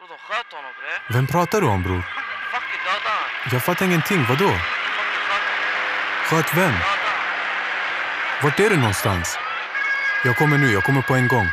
De 0.00 0.06
sköt 0.06 0.52
honom 0.52 0.72
bre. 0.78 1.14
Vem 1.14 1.26
pratar 1.26 1.60
du 1.60 1.66
om 1.66 1.82
bror? 1.82 2.02
Fucking 2.02 2.82
döda 2.86 3.10
han. 3.18 3.52
Jag 3.52 3.62
fattar 3.62 3.86
ingenting. 3.86 4.24
Vadå? 4.28 4.50
Sköt 6.24 6.56
vem? 6.56 6.72
Vart 8.42 8.60
är 8.60 8.70
du 8.70 8.76
någonstans? 8.76 9.38
Jag 10.24 10.36
kommer 10.36 10.58
nu. 10.58 10.72
Jag 10.72 10.84
kommer 10.84 11.02
på 11.02 11.14
en 11.14 11.28
gång. 11.28 11.46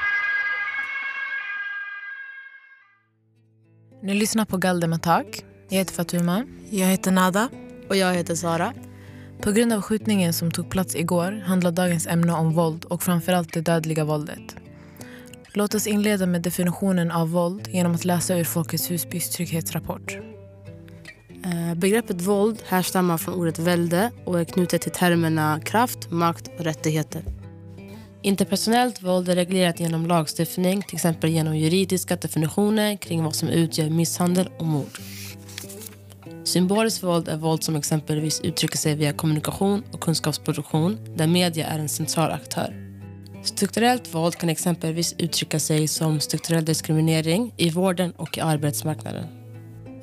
Ni 4.04 4.14
lyssnar 4.14 4.46
på 4.46 4.58
Galde 4.58 4.88
med 4.88 5.02
tak. 5.04 5.26
Jag 5.70 5.78
heter 5.78 5.94
Fatuma. 5.94 6.46
Jag 6.70 6.88
heter 6.88 7.12
Nada. 7.12 7.50
Och 7.90 7.96
jag 7.96 8.14
heter 8.14 8.36
Sara. 8.36 8.74
På 9.42 9.52
grund 9.52 9.74
av 9.74 9.82
skjutningen 9.82 10.34
som 10.34 10.52
tog 10.52 10.70
plats 10.70 10.96
igår 10.96 11.44
handlar 11.48 11.72
dagens 11.72 12.08
ämne 12.08 12.34
om 12.34 12.54
våld 12.54 12.86
och 12.86 13.04
framförallt 13.04 13.54
det 13.54 13.62
dödliga 13.62 14.04
våldet. 14.04 14.56
Låt 15.54 15.76
oss 15.76 15.88
inleda 15.88 16.26
med 16.26 16.42
definitionen 16.42 17.12
av 17.12 17.30
våld 17.30 17.68
genom 17.68 17.96
att 17.96 18.06
läsa 18.06 18.38
ur 18.38 18.44
Folkets 18.44 18.92
Husbys 18.92 19.30
trygghetsrapport. 19.30 20.18
Eh, 21.46 21.76
Begreppet 21.76 22.22
våld 22.22 22.64
härstammar 22.68 23.18
från 23.18 23.34
ordet 23.34 23.60
välde 23.60 24.12
och 24.26 24.40
är 24.40 24.46
knutet 24.46 24.82
till 24.82 24.92
termerna 24.92 25.60
kraft, 25.66 26.12
makt 26.12 26.48
och 26.58 26.64
rättigheter. 26.64 27.24
Interpersonellt 28.22 29.04
våld 29.04 29.30
är 29.30 29.36
reglerat 29.36 29.80
genom 29.80 30.08
lagstiftning, 30.08 30.82
till 30.82 30.96
exempel 30.96 31.30
genom 31.30 31.58
juridiska 31.58 32.16
definitioner 32.16 32.96
kring 32.98 33.24
vad 33.24 33.36
som 33.36 33.50
utgör 33.50 33.90
misshandel 33.90 34.50
och 34.60 34.66
mord. 34.66 35.00
Symboliskt 36.44 37.04
våld 37.04 37.28
är 37.28 37.38
våld 37.38 37.64
som 37.64 37.76
exempelvis 37.76 38.42
uttrycker 38.42 38.78
sig 38.78 38.96
via 38.96 39.14
kommunikation 39.14 39.84
och 39.92 40.00
kunskapsproduktion 40.00 40.98
där 41.16 41.28
media 41.28 41.68
är 41.68 41.80
en 41.80 41.90
central 41.90 42.32
aktör. 42.32 42.87
Strukturellt 43.48 44.14
våld 44.14 44.36
kan 44.36 44.50
exempelvis 44.50 45.16
uttrycka 45.18 45.60
sig 45.60 45.88
som 45.88 46.20
strukturell 46.20 46.66
diskriminering 46.66 47.54
i 47.58 47.70
vården 47.70 48.12
och 48.12 48.38
i 48.38 48.42
arbetsmarknaden. 48.42 49.26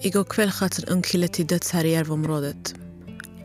Igår 0.00 0.24
kväll 0.24 0.50
sköts 0.50 0.78
en 0.78 0.88
ung 0.88 1.02
kille 1.02 1.28
till 1.28 1.46
döds 1.46 1.72
här 1.72 1.84
i 1.84 1.90
Järvaområdet. 1.90 2.74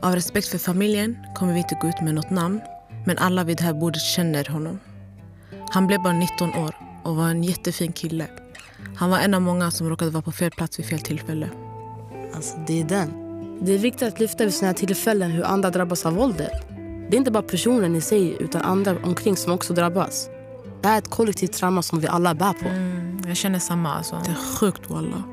Av 0.01 0.15
respekt 0.15 0.47
för 0.47 0.57
familjen 0.57 1.17
kommer 1.35 1.53
vi 1.53 1.59
inte 1.59 1.77
gå 1.81 1.87
ut 1.87 2.01
med 2.01 2.15
något 2.15 2.29
namn 2.29 2.61
men 3.05 3.17
alla 3.17 3.43
vid 3.43 3.57
det 3.57 3.63
här 3.63 3.73
bordet 3.73 4.01
känner 4.01 4.45
honom. 4.45 4.79
Han 5.69 5.87
blev 5.87 6.01
bara 6.03 6.13
19 6.13 6.53
år 6.53 6.75
och 7.03 7.15
var 7.15 7.29
en 7.29 7.43
jättefin 7.43 7.93
kille. 7.93 8.27
Han 8.95 9.09
var 9.09 9.19
en 9.19 9.33
av 9.33 9.41
många 9.41 9.71
som 9.71 9.89
råkade 9.89 10.11
vara 10.11 10.23
på 10.23 10.31
fel 10.31 10.51
plats 10.51 10.79
vid 10.79 10.85
fel 10.85 10.99
tillfälle. 10.99 11.49
Alltså, 12.33 12.57
det 12.67 12.81
är 12.81 12.83
den. 12.83 13.09
Det 13.61 13.73
är 13.73 13.77
viktigt 13.77 14.07
att 14.07 14.19
lyfta 14.19 14.43
vid 14.43 14.53
sådana 14.53 14.71
här 14.71 14.77
tillfällen 14.77 15.31
hur 15.31 15.43
andra 15.43 15.69
drabbas 15.69 16.05
av 16.05 16.13
våldet. 16.13 16.78
Det 17.09 17.15
är 17.15 17.17
inte 17.17 17.31
bara 17.31 17.43
personen 17.43 17.95
i 17.95 18.01
sig, 18.01 18.37
utan 18.39 18.61
andra 18.61 18.95
omkring 19.03 19.37
som 19.37 19.53
också 19.53 19.73
drabbas. 19.73 20.29
Det 20.81 20.87
här 20.87 20.95
är 20.95 20.99
ett 20.99 21.09
kollektivt 21.09 21.53
trauma 21.53 21.81
som 21.81 21.99
vi 21.99 22.07
alla 22.07 22.35
bär 22.35 22.53
på. 22.53 22.67
Mm, 22.67 23.21
jag 23.27 23.37
känner 23.37 23.59
samma. 23.59 23.93
Alltså. 23.93 24.21
Det 24.25 24.31
är 24.31 24.57
sjukt 24.57 24.89
walla. 24.89 25.23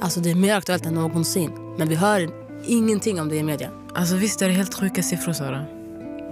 Alltså, 0.00 0.20
det 0.20 0.30
är 0.30 0.34
mer 0.34 0.56
aktuellt 0.56 0.86
än 0.86 0.94
någonsin. 0.94 1.50
Men 1.78 1.88
vi 1.88 1.94
hör 1.94 2.30
ingenting 2.66 3.20
om 3.20 3.28
det 3.28 3.36
i 3.36 3.42
media. 3.42 3.70
Alltså, 3.94 4.16
visst 4.16 4.42
är 4.42 4.48
det 4.48 4.54
helt 4.54 4.74
sjuka 4.74 5.02
siffror, 5.02 5.32
Sara? 5.32 5.64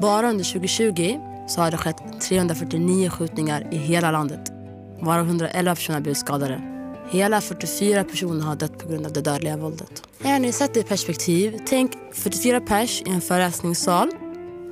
Bara 0.00 0.30
under 0.30 0.44
2020 0.44 1.18
så 1.48 1.60
har 1.60 1.70
det 1.70 1.76
skett 1.76 1.96
349 2.20 3.10
skjutningar 3.10 3.68
i 3.72 3.76
hela 3.76 4.10
landet. 4.10 4.52
Varav 5.00 5.26
111 5.26 5.74
personer 5.74 6.00
blivit 6.00 6.18
skadade. 6.18 6.62
Hela 7.10 7.40
44 7.40 8.04
personer 8.04 8.44
har 8.44 8.56
dött 8.56 8.78
på 8.78 8.88
grund 8.88 9.06
av 9.06 9.12
det 9.12 9.20
dödliga 9.20 9.56
våldet. 9.56 10.02
Ja, 10.22 10.38
ni 10.38 10.52
sätter 10.52 10.80
i 10.80 10.84
perspektiv. 10.84 11.58
Tänk 11.66 11.92
44 12.12 12.60
pers 12.60 13.02
i 13.02 13.10
en 13.10 13.20
föreläsningssal. 13.20 14.10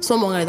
Så 0.05 0.17
många 0.17 0.41
är 0.41 0.47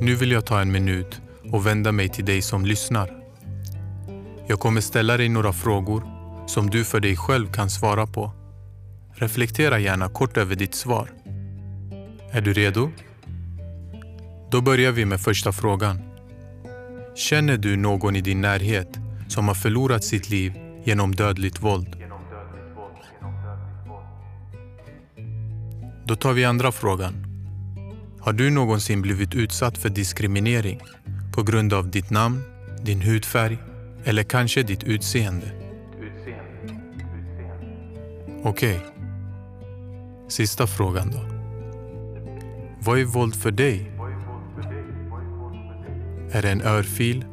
Nu 0.00 0.14
vill 0.14 0.30
jag 0.30 0.46
ta 0.46 0.60
en 0.60 0.72
minut 0.72 1.20
och 1.52 1.66
vända 1.66 1.92
mig 1.92 2.08
till 2.08 2.24
dig 2.24 2.42
som 2.42 2.64
lyssnar. 2.64 3.10
Jag 4.46 4.60
kommer 4.60 4.80
ställa 4.80 5.16
dig 5.16 5.28
några 5.28 5.52
frågor 5.52 6.02
som 6.46 6.70
du 6.70 6.84
för 6.84 7.00
dig 7.00 7.16
själv 7.16 7.52
kan 7.52 7.70
svara 7.70 8.06
på. 8.06 8.32
Reflektera 9.14 9.78
gärna 9.78 10.08
kort 10.08 10.36
över 10.36 10.54
ditt 10.56 10.74
svar. 10.74 11.10
Är 12.30 12.40
du 12.40 12.52
redo? 12.52 12.90
Då 14.50 14.60
börjar 14.60 14.92
vi 14.92 15.04
med 15.04 15.20
första 15.20 15.52
frågan. 15.52 16.02
Känner 17.14 17.56
du 17.56 17.76
någon 17.76 18.16
i 18.16 18.20
din 18.20 18.40
närhet 18.40 18.98
som 19.28 19.48
har 19.48 19.54
förlorat 19.54 20.04
sitt 20.04 20.30
liv 20.30 20.52
genom 20.84 21.14
dödligt 21.14 21.62
våld? 21.62 21.96
Då 26.04 26.16
tar 26.16 26.32
vi 26.32 26.44
andra 26.44 26.72
frågan. 26.72 27.25
Har 28.26 28.32
du 28.32 28.50
någonsin 28.50 29.02
blivit 29.02 29.34
utsatt 29.34 29.78
för 29.78 29.88
diskriminering 29.88 30.80
på 31.34 31.42
grund 31.42 31.72
av 31.72 31.90
ditt 31.90 32.10
namn, 32.10 32.42
din 32.82 33.00
hudfärg 33.00 33.58
eller 34.04 34.22
kanske 34.22 34.62
ditt 34.62 34.84
utseende? 34.84 35.46
Okej. 38.42 38.80
Sista 40.28 40.66
frågan 40.66 41.10
då. 41.10 41.20
Vad 42.80 42.98
är 42.98 43.04
våld 43.04 43.36
för 43.36 43.50
dig? 43.50 43.92
Är 46.32 46.42
det 46.42 46.50
en 46.50 46.62
örfil? 46.62 47.24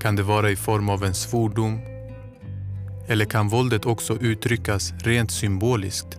Kan 0.00 0.16
det 0.16 0.22
vara 0.22 0.50
i 0.50 0.56
form 0.56 0.88
av 0.88 1.04
en 1.04 1.14
svordom? 1.14 1.80
Eller 3.08 3.24
kan 3.24 3.48
våldet 3.48 3.86
också 3.86 4.18
uttryckas 4.20 4.94
rent 4.98 5.30
symboliskt 5.30 6.18